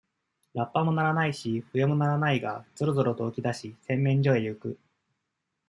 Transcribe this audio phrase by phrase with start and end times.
[0.55, 4.79] ラッパも鳴らないし、笛も鳴らないが、ぞろぞろと起き出し、洗面所へゆく。